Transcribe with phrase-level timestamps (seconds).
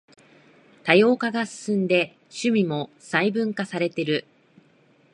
[0.83, 4.25] 多様化が進んで趣味も細分化されてる